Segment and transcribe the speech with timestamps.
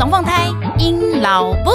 [0.00, 0.46] 龙凤胎，
[0.78, 1.70] 阴老木。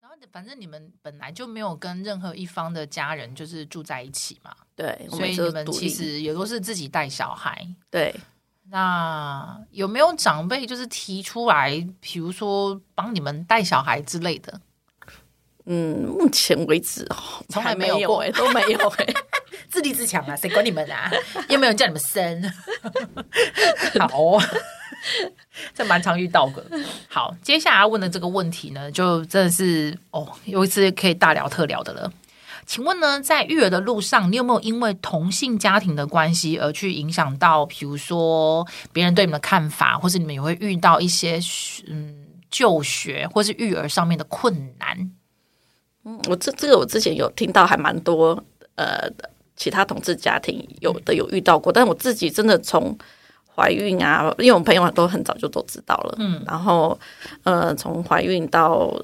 [0.00, 8.14] 然后，反正你们本来就没有跟任何一方的家人就是住在一起嘛，对，所以你们其实也都是自己带小孩，对。
[8.70, 14.58] 那有没有长辈就是提出来，比如说帮你们带小孩之类的？
[15.66, 17.06] 嗯，目前为止
[17.48, 19.14] 从来没有过，欸，都没有哎，欸，
[19.74, 21.10] 自立自强啊，谁管你们啊？
[21.50, 22.52] 又没有人叫你们生，
[23.98, 24.40] 好，哦，
[25.74, 26.64] 这蛮常遇到的。
[27.08, 32.12] 好，接下来要问的这个问题呢，就真的是哦，有一次可以大聊特聊的了。
[32.66, 41.40] 请问呢，在育儿的路上，你有没有因为同性家庭的关系而去影响到，比如说别人对你们的看法，或是你们也会遇到一些
[41.88, 42.14] 嗯
[42.48, 45.10] 就学或是育儿上面的困难？
[46.04, 48.40] 嗯，我这这个我之前有听到，还蛮多
[48.76, 49.10] 呃
[49.56, 52.96] 其他同志家庭有的有遇到过，但我自己真的从
[53.54, 56.98] 怀孕啊，因为我们朋友都很早就都知道了，嗯，然后
[57.42, 58.94] 呃从怀孕到。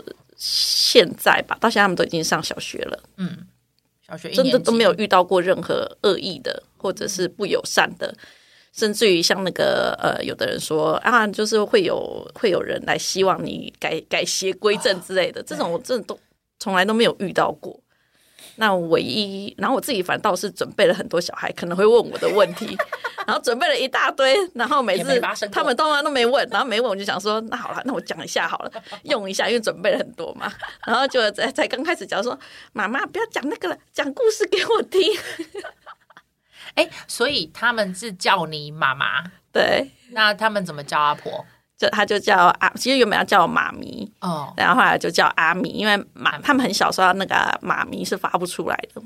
[0.42, 2.98] 现在吧，到现在他们都已经上小学了。
[3.18, 3.46] 嗯，
[4.08, 8.14] 小学真的都没有遇到过任何恶意的，或者是不友善的，
[8.72, 16.18] 甚至于像那个呃，有的人说啊，就是会有会有人来希望你改改邪归正之类的，哦、这种我真的都
[16.58, 17.78] 从来都没有遇到过。
[18.60, 22.76] 那唯一，然后我自己反倒是准备了很多小孩可能会问我的问题，
[23.26, 25.18] 然后准备了一大堆，然后每次
[25.50, 28.70] 他们通常都没问，然后没问我就想说，那好了，那我讲一下好了，
[29.04, 30.52] 用一下，因为准备了很多嘛。
[30.86, 32.38] 然后就在才刚开始讲说，
[32.74, 35.00] 妈妈不要讲那个了，讲故事给我听。
[36.76, 39.90] 哎，所以他们是叫你妈妈， 对？
[40.10, 41.46] 那他们怎么叫阿婆？
[41.80, 49.02] 就他就叫阿，其实原本要叫妈咪哦，然后后来就叫阿米，因为妈他们很小时候那个妈咪是发不出来的。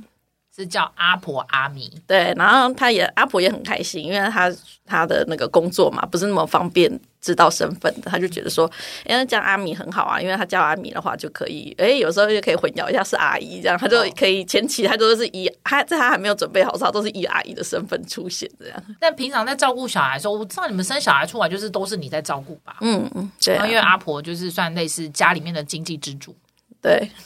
[0.57, 4.49] 是叫阿婆阿米，对，然后他也阿婆也很开心，因为他
[4.87, 6.89] 他的那个工作嘛，不是那么方便
[7.25, 8.71] 知道身份的，他就觉得说，
[9.07, 18.85] 因为叫阿米很好啊，因为他叫阿米的话就可以，哎，有时候就可以混淆一下是阿姨这样，他就可以前期他都是以他在他还没有准备好时候，都是以阿姨的身份出现这样。
[19.01, 22.77] 但平常在照顾小孩的时候，我知道你们生小孩出来就是都是你在照顾吧？
[22.83, 26.37] 嗯嗯，对啊，因为阿婆就是算类似家里面的经济支柱，
[26.83, 27.09] 对。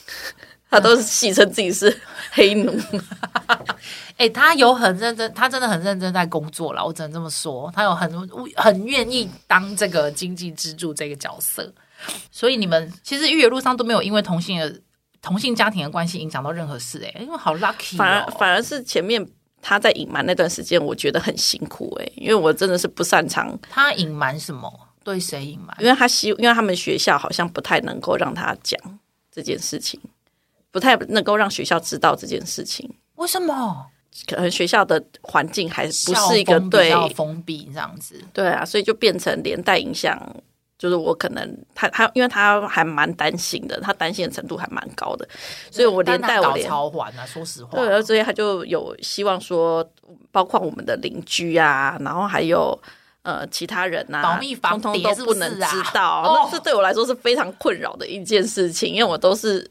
[0.71, 1.91] 他都是戏称自己是
[2.29, 2.71] 黑奴，
[4.19, 8.11] 哎、欸，他有很认真，他真的很认真在工作了，我只能这么说，他有很
[8.57, 11.73] 很愿意当这个经济支柱这个角色，
[12.29, 14.81] 所以你们其实育儿路上都没有因为同性的
[15.21, 19.25] 同性家庭的关系影响到任何事、欸，哎，因为好 lucky，、哦、反而反而是前面
[19.61, 23.57] 他在隐瞒那段时间，我觉得很辛苦、欸，哎，因为我真的是不擅长。
[23.69, 24.69] 他隐瞒什么？
[25.01, 25.73] 对谁隐瞒？
[25.79, 28.77] 因为他希，因为他们学校好像不太能够让他讲
[29.31, 29.97] 这件事情。
[30.71, 33.87] 不太能够让学校知道这件事情，为什么？
[34.27, 40.17] 可能学校的环境还不是一个对封闭这样子，对啊，所以就变成连带影响。
[40.77, 45.27] 就是我可能他他，因为他还蛮担心的，他担心的程度还蛮高的，
[45.69, 49.85] 所以我连带我连超还啊，说实话，对，所以他就有希望说，
[50.31, 52.79] 包括我们的邻居啊，然后还有
[53.23, 59.69] 呃其他人啊，保密通通都不能知道，那这对我来说是非常困扰的一件事情，因为我都是。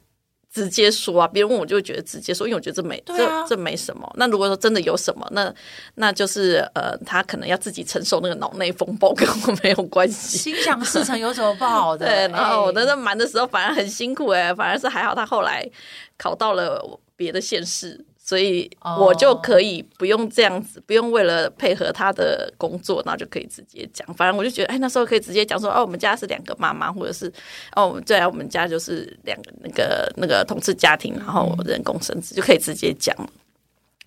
[0.53, 1.29] 直接说啊！
[1.29, 4.11] 别人问我就会觉得直接说，因为我觉得这没、啊、这这没什么。
[4.17, 5.55] 那如果说真的有什么，那
[5.97, 10.39] 那就是呃，他可能要自己承受那个脑内风暴，跟我没有关系。
[10.39, 12.07] 心想事成有什么不好的？
[12.09, 15.69] 对，然后我在那瞒的时候反而很辛苦哎、欸，反而是还好，他后来
[16.17, 18.05] 考到了别的县市。
[18.29, 24.07] 所以我就可以不用这样子，不用为了配合他的工作，然后就可以直接讲。
[24.13, 27.33] 反正我就觉得，哎，那时候可以直接讲说，哦，我们家是两个妈妈，或者是
[27.75, 33.17] 哦，对啊，我们家就是两个那个那个同志家庭，然后人工生殖就可以直接讲。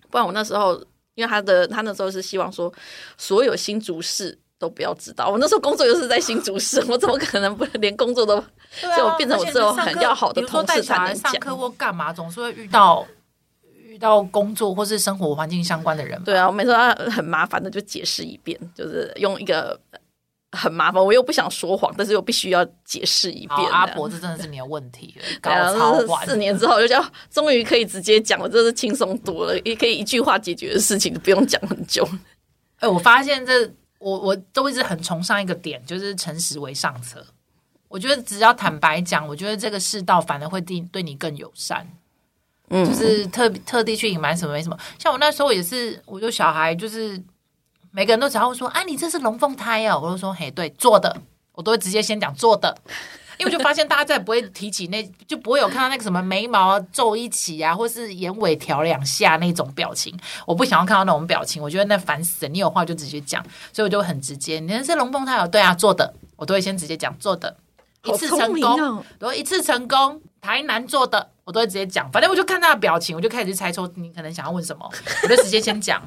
[0.08, 0.80] 不然我那时候，
[1.16, 2.72] 因为他的他那时候是希望说，
[3.18, 5.28] 所有新竹市都不要知道。
[5.28, 8.36] 我那时候工作又是在新竹市， 我怎么可能不连工作都？
[8.70, 11.32] 所以我变成我这种很要好的同事才能讲。
[11.32, 13.04] 上课或干嘛，总是会遇到。
[13.92, 19.78] 遇到工作或是生活环境相关的人，对啊，我每次他很麻烦的就解释一遍，就是用一个
[20.52, 23.58] 很麻烦，我又不想说谎，但是又必须要解释一遍。
[23.70, 26.26] 阿伯，这真的是你的问题 了，搞超晚。
[26.26, 32.02] 四年之后就叫终于可以直接讲了，这是轻松多了，也可以一句话解决的事情，不用讲很久。
[32.80, 37.22] 哎、欸，我发现这我我都一直很崇尚一个点，就是诚实为上策。
[37.88, 41.86] 我觉得只要坦白讲，我觉得这个世道反而会对对你更友善。
[42.72, 47.22] 就是特特地去隐瞒什么没什么，像我那时候也是，我就小孩就是
[47.90, 51.14] 每个人都只要说，哎、啊，你这是龙凤胎哦，我就说，嘿，对，做的，
[51.52, 52.74] 我都会直接先讲做的，
[53.38, 60.18] 因为我就发现大家再也不会提起那，就不会有看到那个什么眉毛皱一起啊，或是眼尾挑两下那种表情。
[60.46, 62.48] 我不想要看到那种表情，我觉得那烦死了。
[62.48, 64.58] 你有话就直接讲，所以我就很直接。
[64.60, 67.54] 你是龙凤胎有对啊，做的，我都会先直接讲做的，
[68.04, 70.22] 一次成功，都、哦、一次成功。
[70.42, 72.10] 台南做的，我都会直接讲。
[72.10, 74.90] 反正我就看他的表情，我就开始去猜出你可能想要问什么，
[75.22, 76.02] 我就直接先讲。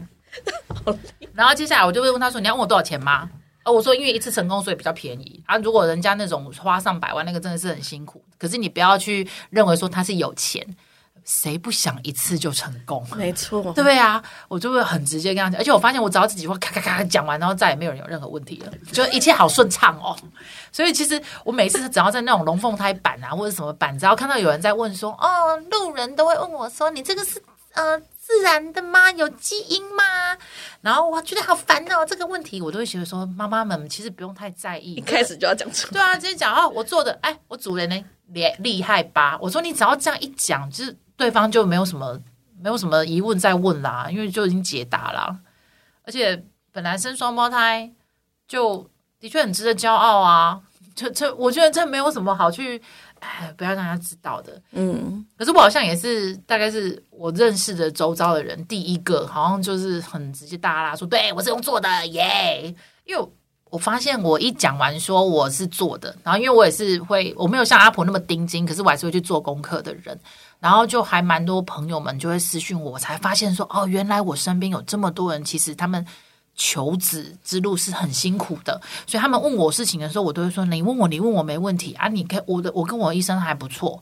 [1.34, 3.30] 然后接下来我就会问他说：“你要问我多少钱吗？”
[3.64, 5.58] 哦，我说因为一次成功，所以比较便宜啊。
[5.58, 8.24] 如果人家那种花上百万，那个真的是很辛苦。
[8.38, 10.64] 可是你不要去认为说他是有钱，
[11.26, 13.06] 谁不想一次就成功？
[13.16, 14.24] 没错，对啊？
[14.48, 15.60] 我就会很直接跟他讲。
[15.60, 20.16] 而且我发现我只要自己会咔咔咔讲完，然后再也没有人有任何问题了，就一切好顺畅哦。
[20.72, 27.42] 所以其实我每次只要在那种龙凤胎版啊，或者什么版，只要看到有人在问说，哦，路人都会问我说，你这个是
[27.74, 28.02] 呃。
[28.26, 29.12] 自然的吗？
[29.12, 30.04] 有基因吗？
[30.82, 35.92] 然后我觉得好烦哦，这个问题我都会觉得说，妈妈们其实不用太在意，一开始就要讲出来。
[35.94, 39.38] 对啊，直接讲哦，我做的，哎，我主人呢，厉厉害吧？
[39.40, 42.20] 我说你只要这样一讲，就是对方就没有什么
[42.62, 45.36] 没有什么疑问再问啦，因为就已经解答啦。
[46.04, 47.92] 而且本来生双胞胎
[48.48, 48.90] 就
[49.20, 50.62] 的确很值得骄傲啊，
[50.94, 52.82] 这这我觉得这没有什么好去。
[53.22, 54.62] 哎，不要让他知道的。
[54.72, 62.76] 嗯，可是我好像也是，大概是我认识的周遭的人第一个，好像就是很直接大啦说，对我是用做的耶。
[63.06, 63.28] 因为
[63.72, 70.20] 我发现我一讲完说我是做的，然后因为我也是会，我没有像阿婆那么钉钉，可是我还是会去做功课的人，
[70.66, 76.04] 然后就还蛮多朋友们就会私讯我，我才发现说，哦，原来我身边有这么多人，其实他们。
[76.58, 84.02] 求子之路是很辛苦的，所以他们问我事情的时候，我都会说：“你问我，你问我没问题啊。”你可以我的，我跟我医生还不错，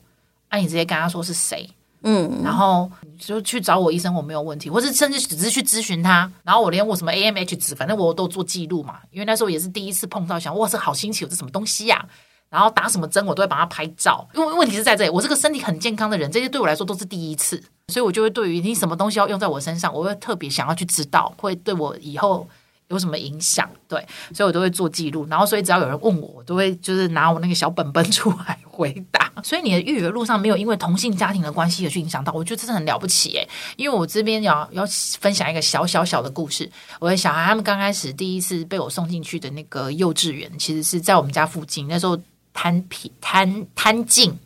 [0.50, 1.68] 啊，你直接跟他说是谁，
[2.02, 2.88] 嗯，然后
[3.18, 12.06] 就去找我医生，我没有问题，或是甚至只是去咨询他，然后我连我什么 AMH 值，反正我都做记录嘛，因为那时候也是第一次碰到，想哇，这好新奇，有这什么东西呀、啊？
[12.50, 22.48] 然后打什么针，我都会帮他拍照，因为问题是在这里，我是个身体很健康的人，这些对我来说都是第一次，所以我就会对于你什么东西要用在我身上，我会特别想要去知道，会对我以后。
[22.88, 23.68] 有什么影响？
[23.88, 23.98] 对，
[24.34, 25.26] 所以我都会做记录。
[25.30, 29.32] 然后，所以只要有人问我，我都会就是拿我那个小本本出来回答。
[29.42, 33.48] 所以你的育儿路上没有因为同性家庭的关系而去影响到，我觉得这是很了不起诶。
[33.76, 34.84] 因为我这边要要
[35.18, 36.70] 分享一个小小小的故事。
[37.00, 41.88] 我的小孩他们刚开始第一次被我送进去的那个幼稚园，其实是在我们家附近。
[41.88, 42.16] 那时候
[42.54, 44.38] 贪便贪贪进。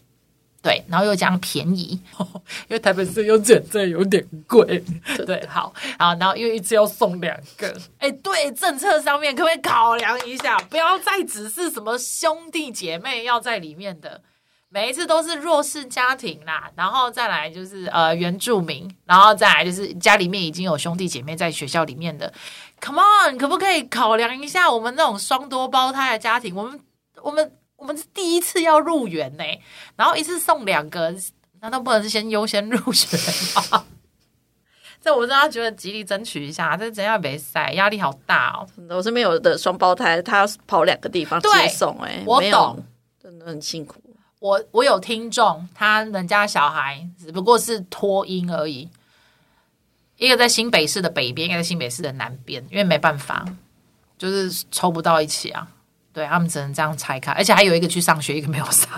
[0.61, 1.91] 对，然后又讲便宜，
[2.67, 4.85] 因为台北市又真的有点贵。
[5.25, 14.21] 对，好，然后然后因为一次要送两个，哎，对，政策上面可不可以考量一下，不要再只是什么兄弟姐妹要在里面的，
[14.69, 22.31] 每一次都是弱势家庭啦，然后再来就是呃原住民，然后再来就是家里面已经有兄弟姐妹在学校里面的
[22.81, 26.55] ，Come on，可不可以考量一下我们那种双多胞胎的家庭？
[26.55, 26.81] 我们
[27.23, 27.53] 我们。
[27.79, 29.45] 我们是第一次要入园呢，
[29.97, 31.15] 然后一次送两个，
[31.61, 33.17] 难道不能是先优先入学
[33.55, 33.87] 吗？
[35.01, 38.67] 这我真的觉得极力争取一下，这真要比赛压力好大哦！
[38.91, 42.85] 我身边有的双胞胎，他要跑两个地方接送，哎，我懂，
[43.23, 44.03] 真的很辛苦。
[44.41, 48.89] 我我有听众，他人家小孩只不过是托婴而已，
[50.17, 53.47] 一个在新北市的北边，一个在新北市的南边，因为没办法，
[54.19, 55.69] 就是抽不到一起啊。
[56.13, 58.89] 对，他们只能这样拆开，而且还有一个去上学，一个没有上，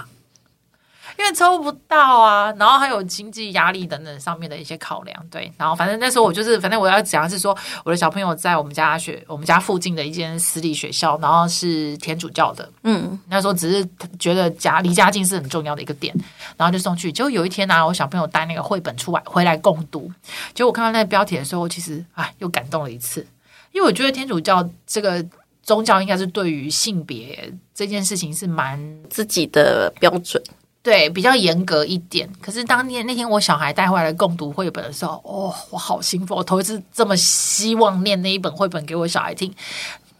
[1.18, 2.50] 因为抽不到啊。
[2.58, 5.26] 然后还有经济压力等等上面的一些考量。
[5.30, 12.66] 对，然后反正那时候我就是，反正我要讲的是说，我的小朋友在我们家学，我们家附近的一间私立学校，然后是天主教的。
[12.84, 13.86] 嗯，那时候只是
[14.18, 16.14] 觉得家离家近是很重要的一个点，
[16.56, 17.12] 然后就送去。
[17.12, 20.10] 结果有一天呢、啊，我小朋友带那个绘本出来回来共读，
[20.54, 23.26] 结果我看到那个标题的时候，其实哎又感动了一次，
[23.72, 25.22] 因为我觉得天主教这个。
[25.70, 28.76] 宗教应该是对于性别这件事情是蛮
[29.08, 30.42] 自己的标准，
[30.82, 32.28] 对，比较严格一点。
[32.42, 36.36] 可是当年那天我小孩带回来共读绘本的时候，哦，我好兴奋！
[36.36, 39.54] 我头一次这么希望念那一本绘本给我小孩听。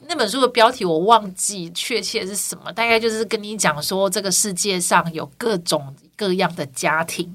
[0.07, 7.35] 那本书的标题我忘记确切是什么，大概就是跟你讲说，这个世界上有各种各样的家庭，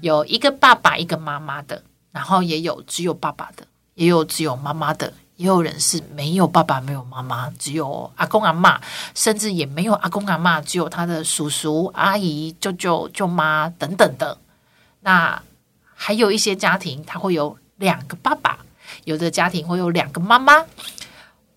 [0.00, 1.80] 有一个爸爸一个妈妈的，
[2.10, 3.64] 然后也有只有爸爸的，
[3.94, 5.12] 也有只有妈妈的。
[5.38, 8.76] 也有人是没有爸爸、没有妈妈，只有阿公阿嬷，
[9.14, 14.36] 甚至也没有阿公阿嬷，只有他的叔叔、阿姨、舅舅、舅妈等等的。
[15.02, 15.40] 那
[15.94, 18.58] 还有一些家庭，他会有两个爸爸；
[19.04, 20.66] 有的家庭会有两个妈妈。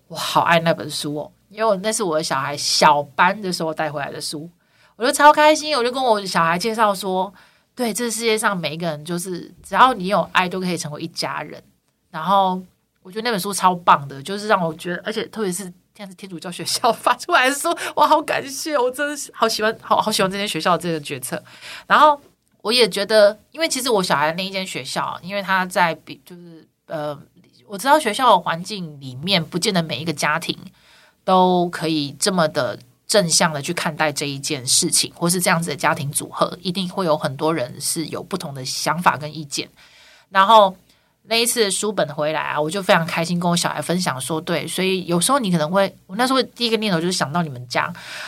[0.06, 4.48] 我好爱那本书哦，因为那是我的小孩小班的时候带回来的书，
[4.94, 5.76] 我就超开心。
[5.76, 7.34] 我就跟我小孩介绍说
[7.74, 11.60] ：“对，这世界上每一个人，就是只要你有爱，都可以成为一家人。”
[12.12, 12.62] 然后。
[13.02, 15.72] 我觉得那本书超棒的，就是让我觉得，而且特别是现
[16.04, 21.42] 在是天主教学校 发出来的书，我好感谢，我真的是好喜欢，好好喜欢这间学校的这个决策。
[21.86, 22.20] 然后
[22.60, 27.18] 我也觉得，因为其实我小孩的那一间学校，因为他在比就是呃，
[27.66, 30.56] 我知道学校的环境里面，不见得每一个家庭
[31.24, 39.68] 都可以这么的正向的去看待这一件事情，或是这样子的家庭组合，一定会有很多人是有不同的想法跟意见。
[40.30, 40.74] 然后
[41.24, 47.84] 那一次书本回来啊，我就非常开心，跟我小孩分享说，对，所以有时候你可能会，我那时候第一个念头就是想到你们家，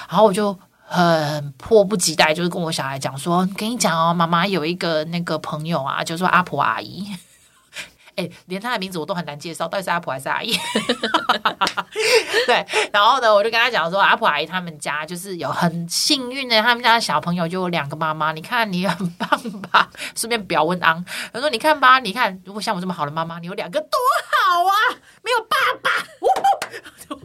[0.09, 7.05] 然后我就很迫不及待，就是跟我小孩讲说，跟你讲哦，妈妈有一个那个朋友啊，就是说阿婆阿姨。
[8.17, 10.53] 哎，连他的名字我都很难介绍，到底是阿婆还是阿姨？
[12.47, 18.33] 对，然后呢，我就跟他讲说，阿婆阿姨他们家就是有很幸运的，他们家的小朋友就有两个妈妈。
[18.33, 19.29] 你看你很棒
[19.71, 19.91] 吧？
[20.15, 23.89] 顺便表问安，他说你看吧，你看如果像我这么好的妈妈，你有两个多
[24.31, 24.73] 好啊！
[25.23, 25.91] 没有爸爸，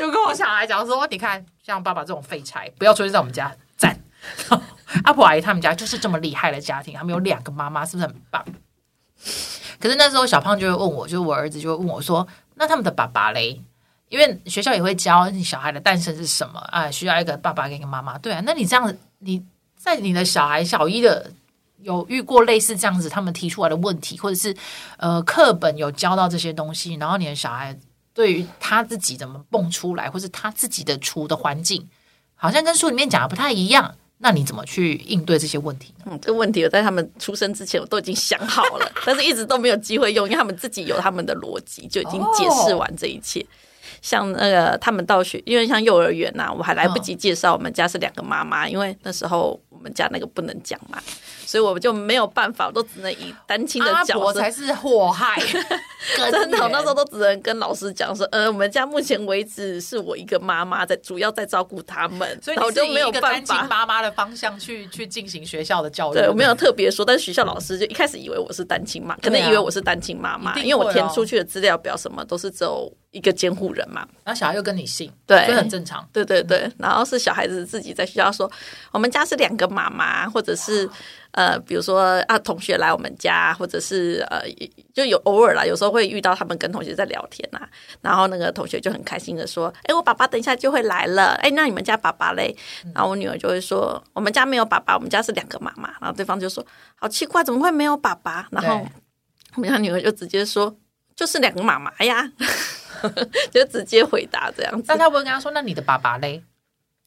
[0.00, 3.54] 就跟我小孩讲说，你看像爸爸这种废柴，不要出现在我们家。
[3.76, 3.98] 赞，
[5.04, 8.44] 阿婆阿姨他们家就是这么厉害的家庭，他们有两个妈妈，是不是很棒？
[9.80, 12.26] 可是那时候小胖就会问我，就是我儿子就会问我说
[12.56, 13.60] ：“那他们的爸爸嘞？
[14.08, 16.90] 因为学校也会教你小孩的诞生是什么啊？
[16.90, 18.16] 需要一个爸爸跟一个妈妈。
[18.18, 19.42] 对啊，那你这样子，你
[19.76, 21.30] 在你的小孩小一的
[21.82, 24.56] 有遇过类似这样子他们提出来的问题，或者是
[24.98, 27.76] 呃课本有教到这些东西，然后你的小孩
[28.14, 31.88] 对于他自己怎么蹦出来，或是他自己的处的环境，
[32.36, 36.04] 好像跟书里面讲的不太一样。”那你怎么去应对这些问题呢？
[36.10, 43.40] 嗯，这个问题我在他们出生之前我都已经想好了， 但是一直都没有机会用，因为他们自己有他们的逻辑，就已经解释完这一切。
[43.40, 43.46] 哦、
[44.00, 51.02] 像那个他们到学，因为像幼儿园呐、啊，我还来不及介绍，我们家是两个妈妈，因为那时候我们家那个不能讲嘛。
[51.46, 55.40] 所以我们就没有办法，我都只能以单亲的角色，我才是祸害。
[56.30, 66.14] 真的，我那时候都只能跟老师讲说，呃，我们家目前为止是我一个妈妈在主要在照顾他们，所以我就没有办法单亲妈妈的方向去去进行学校的教育。
[66.14, 74.06] 对，我没有特别说，但是学校老师就一开始以为我是单亲妈，可能以为我是单亲妈妈，因为我填出去的资料表什么都是只有一个监护人嘛。
[74.24, 76.06] 然后小孩又跟你姓，对，这很正常。
[76.12, 78.50] 对对对，然后是小孩子自己在学校说，
[78.92, 80.86] 我们家是两个妈妈，或者是。
[81.34, 84.42] 呃，比如说啊，同学来我们家，或者是呃，
[84.94, 87.60] 就有偶尔啦，有时候会遇到他们跟同学在聊天呐，
[88.00, 92.56] 然后那个同学就很开心的说：“哎，我爸爸等一下就会来了。”哎，那你们家爸爸嘞？
[92.94, 96.64] 然后我女儿就会说：“我们家没有爸爸，我们家是两个妈妈。”然后对方就说
[96.94, 98.86] ：“好奇怪，怎么会没有爸爸？”然后
[99.56, 100.76] 我们家女儿就直接说
[101.16, 102.30] ：“就是两个妈妈呀。”
[103.50, 104.84] 就直接回答这样子。
[104.88, 106.42] 那他不会跟他说：“那你的爸爸嘞？”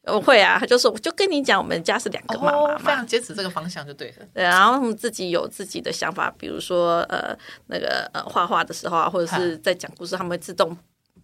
[0.08, 4.26] 我会啊，他就说，我就跟你讲，我们家是两个妈妈嘛，哦，非常坚持这个方向就对了。
[4.34, 7.38] 对，然后他们自己有自己的想法，比如说呃，
[7.68, 10.76] 那个呃，画画的时候啊，或者是在讲故事，他们会自动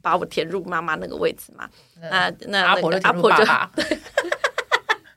[0.01, 1.69] 把我填入妈妈那个位置嘛。
[2.01, 3.97] 那那那个阿婆就对，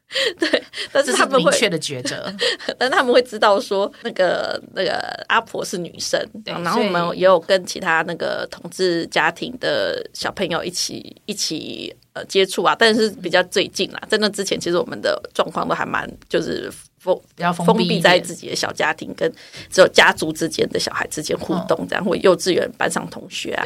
[0.92, 2.32] 但是他们会明确的抉择，
[2.78, 4.92] 但他们会知道说那个那个
[5.28, 16.70] 阿婆是女生，对，然后我们也有跟其他那个同志家庭的小朋友一起一起呃接触啊，但是比较最近啦，在那之前，其实我们的状况都还蛮就是。
[17.06, 19.32] 封比较封闭在自己的小家庭，跟
[19.70, 23.64] 只有家族之间的小孩之间互动，这样或幼稚园班上同学啊，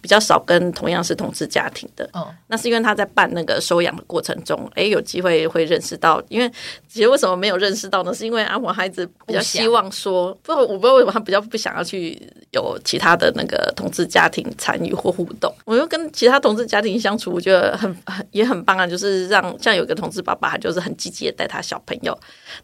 [0.00, 2.08] 比较少跟同样是同志家庭的。
[2.48, 6.22] 那是因为他在办那个收养的过程中，哎，有机会会认识到。
[6.28, 6.50] 因为
[6.88, 8.12] 其实为什么没有认识到呢？
[8.12, 12.20] 是因为阿婆孩子比较希望说，不，我不知道为什么他比较不想要去
[12.52, 15.52] 有其他的那个同志家庭参与或互动。
[15.64, 22.16] 我又跟其他同志家庭相处，我觉得很很也很棒啊，就是让像有个同志爸爸，他就是很积极的带他小朋友，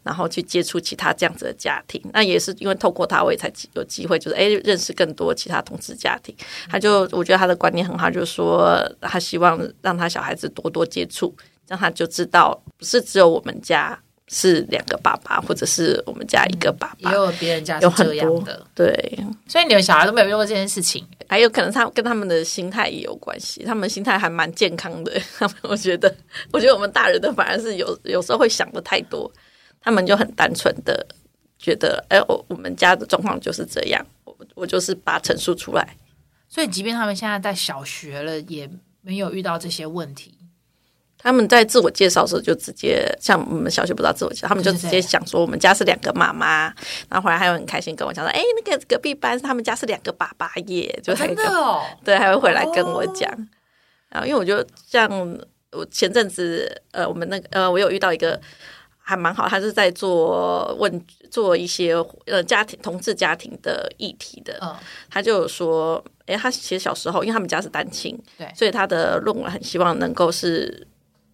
[0.03, 0.18] 然后。
[0.19, 6.35] 然后去接触其他这样子的家庭，那也是因为透过他，我也才有机会，就是哎认识更多其他同志家庭。
[6.69, 11.33] 他就我觉得他的观念很好，就是说他希望让他小孩子多多接触，
[11.69, 13.97] 让他就知道不是只有我们家
[14.27, 18.61] 是两个爸爸，或者是我们家一个爸爸，也有别人家是这样的。
[18.75, 25.17] 对，所以你们小孩都没有用过这件事情，还有可能他跟他们的心态也有关系，他们心态还蛮健康的。
[25.39, 26.13] 他们我觉得，
[26.51, 29.31] 我觉得我们大人的反而是有有时候会想的太多。
[29.81, 31.05] 他们就很单纯的
[31.57, 35.95] 觉得，哎，我我们家的状况就是这样，我我就是把它陈述出来。
[36.47, 38.69] 所以，即便他们现在在小学了，也
[39.01, 40.35] 没有遇到这些问题。
[41.21, 46.73] 他们在自我介绍的时候，就直接像我们小学不知道自我介绍，他们就直接讲说，我们家是两个妈妈。
[47.09, 53.29] 然后后来还有很开心跟我讲说，哎，那个隔壁班他们家是两个爸爸耶，就真的哦， 对，还会回来跟我讲。
[54.09, 55.07] 然后，因为我就像
[55.71, 58.39] 我前阵子，呃，我们那个，呃，我有遇到一个。
[59.09, 61.95] 还蛮好，他是在做问做一些
[62.27, 64.59] 呃家庭同志家庭的议题的。
[64.61, 64.75] 嗯，
[65.09, 70.87] 他就有说，哎，他其实小时候，因为他们家是单亲，对，所以他的论文很希望能够是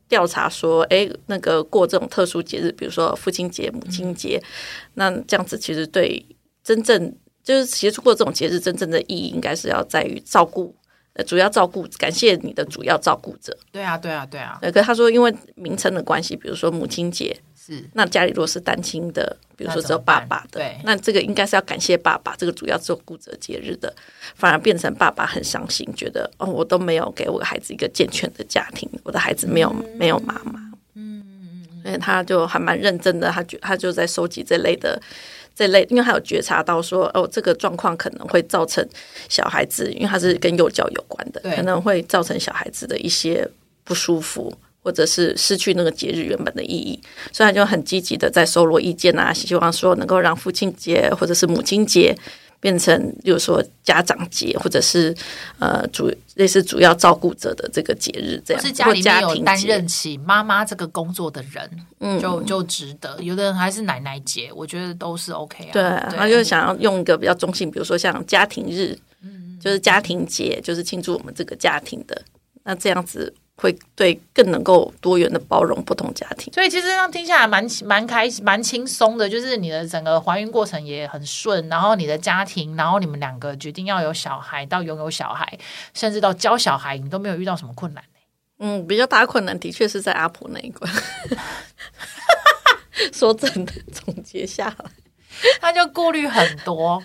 [0.08, 4.48] 调查说，哎，那个过这种特殊节日，比如说父亲节、母亲节，嗯、
[4.94, 6.26] 那这样子其实对
[6.64, 7.14] 真正
[7.44, 10.74] 就是其实过这种节日，真正的意义应该是要在于照顾。
[11.18, 13.58] 呃，主要照顾，感谢你的主要照顾者。
[13.72, 14.58] 对啊，对啊，对啊。
[14.62, 17.34] 对，可是他说，因为名称的关系，比如说母亲节，
[17.66, 17.84] 是。
[17.94, 23.94] 那家里如果是单亲的，比如说只有爸爸的，对，那这个应该是要感谢爸爸这个主要做顾者节日的，
[24.36, 30.60] 反而变成爸爸很伤心，觉得哦，我都没有给我孩子一个健全的家庭，我的孩子没有、嗯、没有妈妈。
[30.94, 35.02] 嗯嗯嗯，所以他就还蛮认真的，他觉他就在收集这类的。
[35.58, 38.86] 这类，因为他有觉察到说，哦，这个状况可能会造成
[39.30, 43.50] 小孩子，因为他是跟幼教有关的，可能会造成小孩子的一些
[43.86, 44.54] 不舒服，
[44.86, 46.98] 或者是失去那个节日原本的意义，
[47.34, 52.16] 所以他就很积极的在收罗意见啊，希望说能够让父亲节或者是母亲节。
[52.62, 55.14] 变成，比如说家长节，或者是
[55.60, 63.22] 呃主类似主要照顾者的这个节日，这样是家里面有担任起妈妈这个工作的人，嗯，就就值得。
[63.22, 65.74] 有的人还是奶奶节，我觉得都是 OK 啊。
[65.74, 72.20] 对，他就想要用一个比较中性，比如说像家庭日，嗯，就是家庭节，就是庆祝我们这个家庭的，
[72.64, 73.32] 那这样子。
[73.58, 79.30] 会对更能够多元的包容不同家庭，所以其实这样听下来蛮蛮开心、蛮轻松的。
[79.30, 85.58] 就是你的整个怀孕过程也很顺，然后你的家庭，然后你们两个决定要有小孩，到拥有小孩，
[85.94, 88.04] 甚至到教小孩，你都没有遇到什么困难。
[88.60, 90.92] 嗯，比较大的困难的确是在阿婆那一关。
[93.14, 94.86] 说真的，总结下来，
[95.62, 97.02] 他就顾虑很多。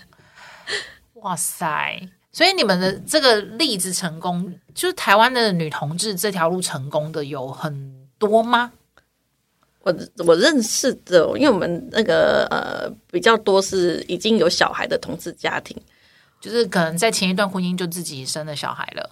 [1.15, 2.09] 哇塞！
[2.33, 8.73] 所以你们的这个例子成功，就是台湾的女同志这条路成功的有很多吗？
[9.81, 15.77] 我我认识的，因为我们那个呃比较多是已经有小孩的同志家庭，
[16.41, 19.11] 就是可能在前一段婚姻就自己生了小孩了。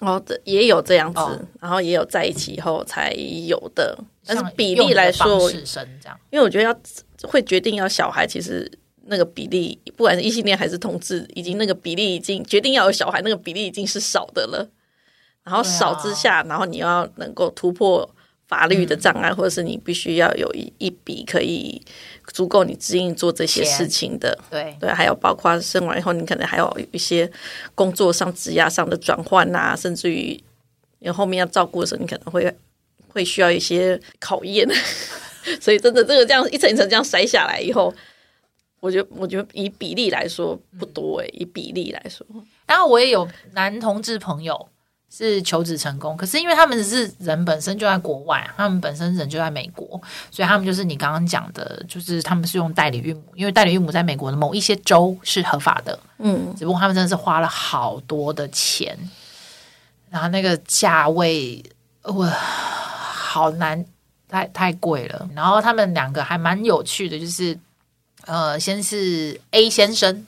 [0.00, 3.12] 哦，这也有这样子，哦、然后也有在一起以后才
[3.46, 6.80] 有的，但是比例来说，生这样因为我觉得要
[7.28, 8.70] 会决定要小孩，其实。
[9.08, 14.68] 那个比例，不管是异性恋还是同志，已经那个比例已经决定要有小孩，那个比例已经是少的了。
[15.44, 18.06] 然后少之下，啊、然后你要能够突破
[18.46, 21.80] 法律的障碍，嗯、或者是你必须要有一一笔可以
[22.34, 24.38] 足够你指引做这些事情的。
[24.50, 27.30] 对对，还有包括生完以后，你可能还有一些
[27.74, 30.38] 工作上、职业上的转换啊，甚至于
[30.98, 32.54] 你后面要照顾的时候，你可能会
[33.08, 34.68] 会需要一些考验。
[35.62, 37.94] 所以真的，这个这样一层一层这样筛下来以后。
[38.80, 42.24] 我觉得，我觉得以比例来说不多诶、欸，以比例来说。
[42.66, 44.68] 然后我也有男同志朋友
[45.10, 58.96] 是求子成功，可是因为他们是人本身就在国外，他们本身人就在美国，所以他们就是你刚刚讲的，就是他们是用代理孕母，因为代理孕母在美国的某一些州是合法的，嗯，只不过他们真的是花了好多的钱，
[60.10, 61.64] 然后那个价位
[62.02, 63.84] 哇，好难，
[64.28, 65.28] 太太贵了。
[65.34, 67.58] 然后他们两个还蛮有趣的，就是。
[68.28, 70.26] 呃，先是 A 先生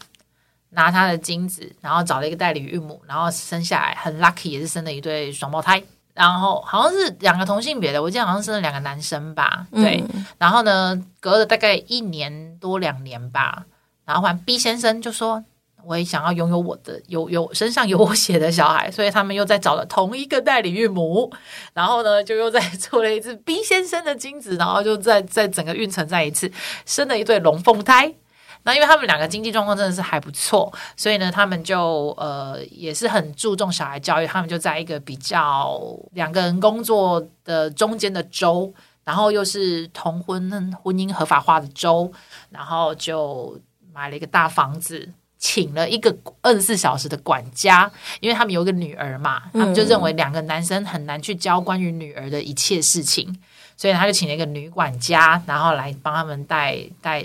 [0.71, 5.83] 拿他的精子，然后找了一个代理孕母，然后生下来很 lucky，也是生了一对双胞胎，
[6.15, 10.03] 然后好像是两个同性别的，我记得好像生了两个男生吧，对。
[10.15, 13.67] 嗯、然后呢，隔了大概一年多两年吧，
[14.07, 15.45] 然后换 B 先生就说。
[15.85, 21.33] 我也想要拥有我的有有身上有我血的小孩， 所以他们又在找了同一个代理孕母，
[21.75, 26.51] 然后呢，就又在做了一次 B 先生的精子，然后就在在整个孕程再一次
[26.87, 28.15] 生了一对龙凤胎。
[28.63, 35.81] 那因为他们两个经济状况真的是还不错，所以呢，他们就呃也是很注重小孩教育，他们就在一个比较
[36.13, 38.71] 两个人工作的中间的州，
[39.03, 42.13] 然后又是同婚婚姻合法化的州，
[42.51, 43.59] 然后就
[43.95, 45.09] 买了一个大房子。
[45.41, 53.35] 请了一个二十四小时的管家，因为他们有一个女儿嘛，他们就认为两个男生很难去教关于女儿的一切事情，
[53.75, 57.25] 所以他就请了一个女管家，然后来帮他们带带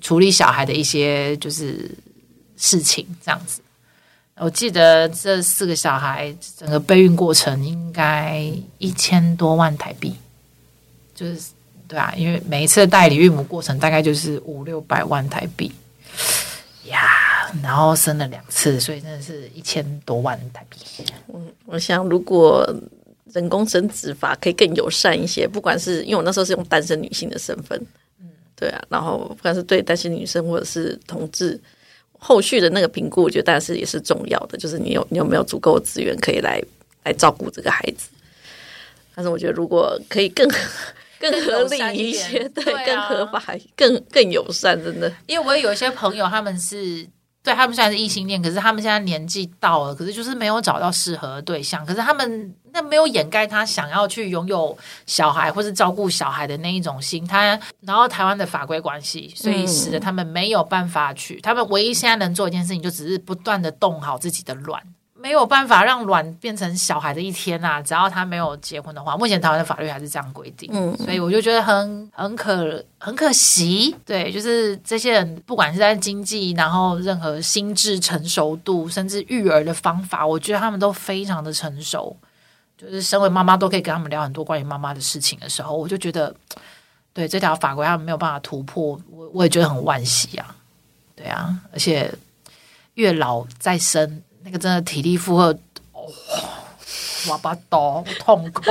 [0.00, 1.88] 处理小孩的一些就是
[2.56, 3.60] 事情，这样子。
[4.36, 10.12] 我记得这四个小孩整个备孕过程应该一千多万台币，
[11.14, 11.50] 就是
[11.86, 15.74] 对啊，因为每一次的代理孕母过程大概就是五六百万台币呀。
[17.62, 20.78] 然后生了两次，所以真的是一千多万台币。
[21.26, 22.68] 我我想，如果
[23.32, 27.78] 人工生殖法可以更友善一些，不管是因为我那时候是用单身女性的身份，
[28.20, 31.60] 嗯，对啊，然后不管是对单身女生或者是同志，
[32.18, 36.62] 后续的那个评估，我觉得但是也是重要的，就是你有你有没有足够的资源可以来
[37.04, 38.08] 来照顾这个孩子。
[39.14, 40.48] 但是我觉得如果可以更。
[41.20, 45.10] 更合理一些，对，对啊、更合法，更更友善，真的。
[45.26, 47.06] 因为我也有一些朋友，他们是。
[47.44, 51.84] 对，他们虽然是异性恋，可是他们现在年纪到了，可是就是没有找到适合的对象。
[51.84, 57.22] 可是他们那没有掩盖他想要去拥有小孩或是照顾小孩的那一种心。
[57.26, 61.34] 他然后台湾的法规关系，所以使得他们没有办法去。
[61.34, 64.82] 嗯、他们唯一现在能做一件事情，就只是不断的动好自己的卵。
[65.24, 70.68] 没有办法让卵变成小孩的一天呐、啊，只要他没有结婚的话，目前台湾的法律还是这样规定。
[70.70, 73.96] 嗯，所以我就觉得很很可很可惜。
[74.04, 82.14] 对，就是这些人，不管是在经济，然后任何心智成熟度，甚至育儿的方法，我觉得他们都非常的成熟。
[82.76, 86.34] 就是身为妈妈都可以跟他们聊很多关于妈妈的事情的时候，我就觉得，
[87.14, 90.54] 对这条法规他们没有办法突破，我我也觉得很惋惜啊。
[91.16, 92.12] 对啊，而且
[92.92, 94.20] 越老再生。
[94.44, 95.46] 那个真的体力负荷，
[95.92, 96.06] 哦，
[97.30, 98.62] 哇巴刀痛苦，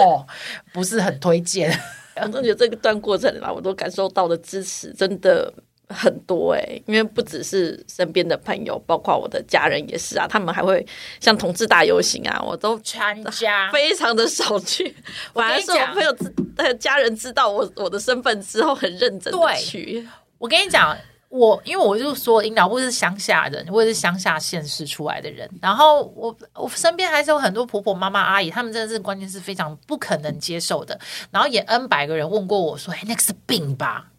[0.72, 1.76] 不是很推荐。
[2.16, 5.52] 我真觉得这个段过程啦，我都感受到的支持真的
[5.90, 10.86] 很多哎、欸，因为不只是身边的朋友，包括我的家人也是啊，他们还会
[11.20, 14.96] 像同志大游行啊，我都参加， 非常的少去。
[15.34, 16.32] 反而是我朋友知，
[16.78, 20.08] 家人知道我我的身份之后，很认真的去。
[20.38, 20.96] 我跟你讲。
[21.34, 25.50] 我因为我就说，领导部是乡下人，我也是乡下县市出来的人。
[25.60, 31.00] 然后我我身边还是有很多婆婆妈妈阿姨，他们真的是关键是非常不可能接受的。
[31.32, 34.12] 然后也 N 百个人问过我说：“哎，那个是病吧？”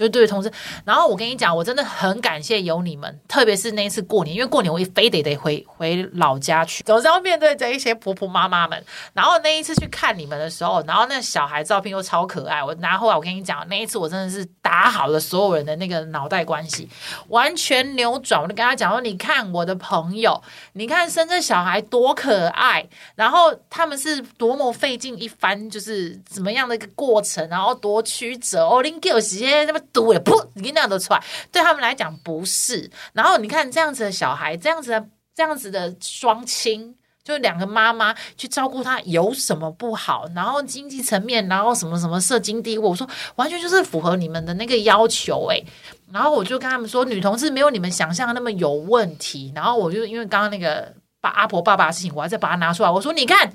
[0.00, 0.50] 就是对同事，
[0.82, 8.82] 然后我跟你讲，我真的很感谢有你们，特别是那一次过年，因为过年我也非得得回回老家去，总是要面对这一些婆婆妈妈们。
[9.12, 16.88] 然后那一次去看你们的时候，然后那小孩照片又超可爱，我然后来我跟你讲，那一次我真的是打好了所有人的那个脑袋关系，
[17.28, 18.40] 完全扭转。
[18.40, 29.78] 我就跟他讲说，你看我的朋友，你看生这小孩多可爱，然后他们是多么费尽一番，就是怎么样的一个过程，然后多曲折哦，你给我时间那么。
[29.92, 30.48] 毒了，噗！
[30.54, 31.22] 你那样都出来，
[31.52, 32.90] 对他们来讲不是。
[33.12, 40.28] 然后你看这样子的小孩，这样子的这样子的双亲，就两个妈妈去照顾他，有什么不好？
[40.34, 45.64] 然后经济层面，然后什么什么社经地位，我说完全就是符合你们的那个要求诶。
[46.12, 49.52] 然后我就跟他们说，女同志没有你们想象的那么有问题。
[49.54, 52.90] 然后我就因为刚刚那个把阿婆爸爸的事情，我还在把它拿出来。
[52.90, 53.54] 我说你看，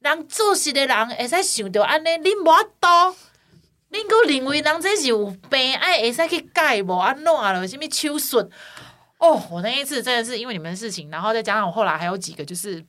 [0.00, 3.14] 人做事的人会使想到安尼，你莫多。
[3.92, 7.68] 恁个认为人这是有病，爱会使去改无安怎了？
[7.68, 8.50] 什么手术？
[9.18, 12.82] 哦，我那一次真的是因为你们的事情，然后再加上我后来还有几个就是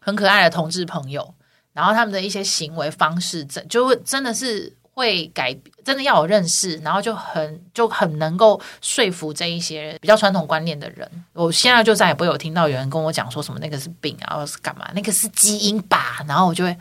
[0.00, 1.34] 很可爱的同志朋友，
[1.74, 11.08] 然后他们的一些行为方式，真就会真的是会改，真的要有认识，然后就很就很能够说服这一些比较传统观念的人。
[11.34, 16.76] 我现在就再也不有听到有人跟我讲说什么那个是病啊，或是干嘛，那个是基因吧，然后我就会，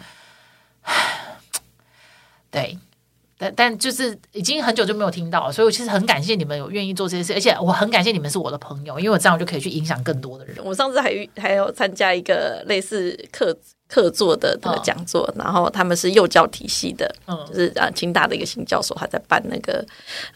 [2.50, 2.80] 对。
[3.38, 10.58] 但但就是已经很久就没有听到了，所以我其实很感谢你们有愿意做这些事，而且我很感谢你们是我的朋友，因为我这样就可以去影响更多的人。
[10.64, 13.56] 我上次还还有参加一个类似课
[13.88, 19.86] 课座的这个讲座，哦，然后他们是幼教体系的，嗯，就是啊，清大的一个新教授还在办那个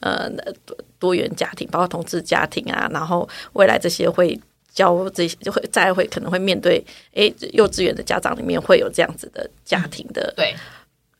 [0.01, 0.29] 呃
[0.65, 4.39] 多多元家庭，包括同志家庭啊，然后未来这些会
[4.71, 10.55] 教这些就会再会可能会面对，诶，幼稚园的家长里面会有这样子的家庭的，嗯、对。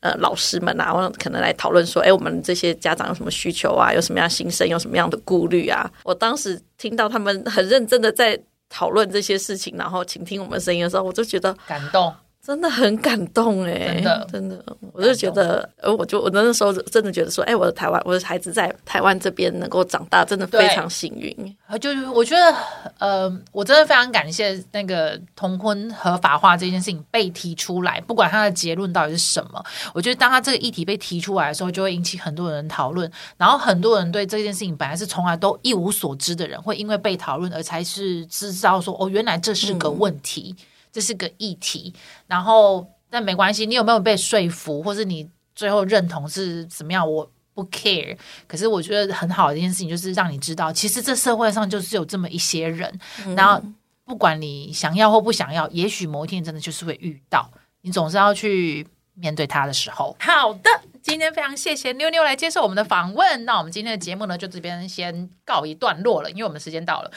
[0.02, 3.94] 呃，老师们啊，可能来讨论说，哎，我们这些家长有什么需求啊？
[3.94, 4.68] 有什么样心声？
[4.68, 5.88] 有什么样的顾虑啊？
[6.02, 8.36] 我当时听到他们很认真的在
[8.68, 12.12] 讨论这些事情，然后倾听我们声音的时候，我就觉得感动。
[12.44, 14.28] 真的很感动哎，真的。
[14.32, 21.56] 真的，我就觉得，呃，我就我那时候真的觉得说，哎，我的台湾，我的孩子在台湾这边能够长大，真的非常幸运。
[21.80, 22.56] 就是我觉得，
[22.98, 40.52] 呃，我真的非常感谢那个同婚合法化这件事情被提出来，不管它的结论到底是什么，我觉得当他这个议题被提出来的时候，就会引起很多人讨论，然后很多人对这件事情本来是从来都一无所知的人，会因为被讨论而才是知道说，哦，原来这是个问题。
[40.58, 41.92] 嗯这是个议题，
[42.26, 47.10] 然后但没关系，你有没有被说服，或是你最后认同是怎么样？
[47.10, 48.16] 我不 care。
[48.46, 53.62] 可是我觉得很好的一件事情就是让你知道，其实这社会上就是有这么一些人，嗯、然后
[54.04, 57.50] 不管你想要或不想要，也许某一天真的就是会遇到，
[57.80, 60.14] 你总是要去面对他的时候。
[60.20, 60.70] 好的。
[61.12, 67.10] 今天非常谢谢妞妞来接受我们的访问，那我们今天的节目呢，就这边先告一段落了，因为我们时间到了，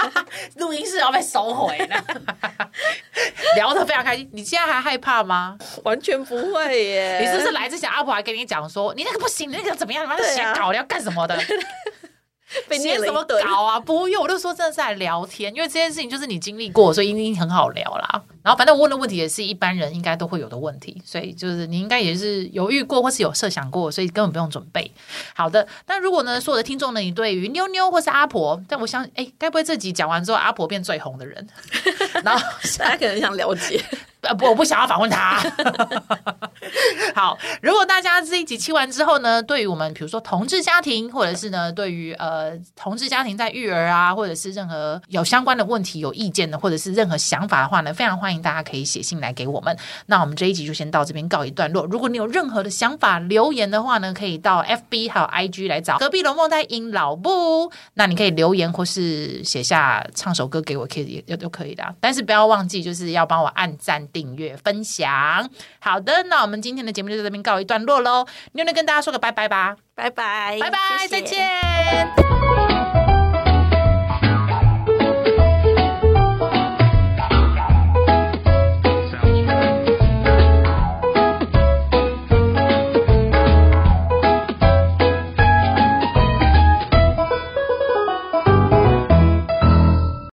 [0.56, 2.04] 录音室要被收回了，
[3.56, 4.28] 聊得非常开心。
[4.34, 5.56] 你现在还害怕吗？
[5.82, 7.20] 完全不会耶！
[7.20, 10.04] 你是不是来之前阿婆还跟你讲说，你那个不行，你那个怎么样？
[10.04, 11.34] 你那个写稿，你要干什么的？
[12.70, 13.78] 写什么稿啊？
[13.78, 18.22] 不用，我就说真的是在聊天，因为这件事情就是你经历过，所以一定很好聊啦。
[18.42, 24.90] 然后反正我问的问题也是一般人应该都会有的问题，所以就是你应该也是犹豫过或是有设想过，所以根本不用准备。
[25.34, 31.46] 好的，那如果呢，所有的听众呢，你对于妞妞或是阿婆，但我想，哎，该不会这集讲完之后，阿婆变最红的人？
[32.24, 32.42] 然后
[32.78, 33.84] 大家可能想了解。
[34.28, 35.38] 呃不，我不想要访问他。
[37.14, 49.76] 好，如果大家这一集听完之后呢，对于我们比如说同志家庭，或者是呢，对于呃同志家庭在育儿啊，或者是任何有相关的问题有意见的，或者是任何想法的话呢，非常欢迎大家可以写信来给我们。
[50.06, 51.86] 那我们这一集就先到这边告一段落。
[51.86, 57.72] 如果你有任何的想法留言的话呢，可以到 FB 还有 IG 来找隔壁龙凤胎 in 老布。
[57.94, 61.94] 那你可以留言或是写下唱首歌给我，可以也都可以的。
[62.00, 64.06] 但是不要忘记，就是要帮我按赞。
[64.18, 68.26] 订阅分享，好的，那我们今天的节目就在这边告一段落喽。
[68.54, 72.57] 妞妞跟大家说个拜拜吧，拜拜，拜拜，再见。